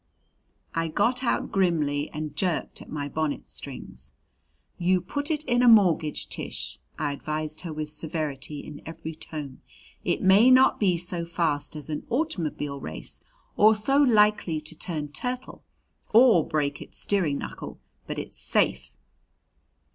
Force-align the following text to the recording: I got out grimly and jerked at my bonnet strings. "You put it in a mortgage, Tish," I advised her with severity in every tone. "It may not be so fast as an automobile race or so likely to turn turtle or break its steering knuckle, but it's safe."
I 0.73 0.87
got 0.87 1.23
out 1.23 1.51
grimly 1.51 2.09
and 2.09 2.35
jerked 2.35 2.81
at 2.81 2.89
my 2.91 3.07
bonnet 3.07 3.47
strings. 3.47 4.13
"You 4.79 4.99
put 4.99 5.29
it 5.29 5.43
in 5.43 5.61
a 5.61 5.67
mortgage, 5.67 6.27
Tish," 6.27 6.79
I 6.97 7.11
advised 7.11 7.61
her 7.61 7.71
with 7.71 7.87
severity 7.91 8.61
in 8.61 8.81
every 8.83 9.13
tone. 9.13 9.61
"It 10.03 10.23
may 10.23 10.49
not 10.49 10.79
be 10.79 10.97
so 10.97 11.23
fast 11.23 11.75
as 11.75 11.87
an 11.87 12.01
automobile 12.09 12.79
race 12.79 13.21
or 13.55 13.75
so 13.75 13.97
likely 14.01 14.59
to 14.61 14.75
turn 14.75 15.09
turtle 15.09 15.63
or 16.11 16.47
break 16.47 16.81
its 16.81 16.97
steering 16.97 17.37
knuckle, 17.37 17.79
but 18.07 18.17
it's 18.17 18.39
safe." 18.39 18.97